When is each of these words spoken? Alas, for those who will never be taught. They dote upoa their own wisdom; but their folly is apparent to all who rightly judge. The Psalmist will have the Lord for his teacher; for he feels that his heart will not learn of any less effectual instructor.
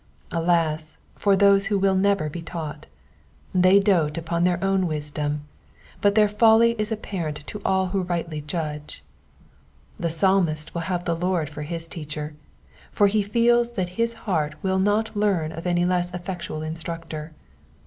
Alas, 0.31 0.97
for 1.15 1.35
those 1.35 1.67
who 1.67 1.77
will 1.77 1.93
never 1.93 2.27
be 2.27 2.41
taught. 2.41 2.87
They 3.53 3.79
dote 3.79 4.15
upoa 4.17 4.43
their 4.43 4.63
own 4.63 4.87
wisdom; 4.87 5.43
but 6.01 6.15
their 6.15 6.27
folly 6.27 6.71
is 6.79 6.91
apparent 6.91 7.45
to 7.45 7.61
all 7.63 7.89
who 7.89 8.01
rightly 8.01 8.41
judge. 8.41 9.03
The 9.99 10.09
Psalmist 10.09 10.73
will 10.73 10.81
have 10.89 11.05
the 11.05 11.15
Lord 11.15 11.51
for 11.51 11.61
his 11.61 11.87
teacher; 11.87 12.33
for 12.91 13.05
he 13.05 13.21
feels 13.21 13.73
that 13.73 13.89
his 13.89 14.15
heart 14.25 14.55
will 14.63 14.79
not 14.79 15.15
learn 15.15 15.51
of 15.51 15.67
any 15.67 15.85
less 15.85 16.11
effectual 16.15 16.63
instructor. 16.63 17.33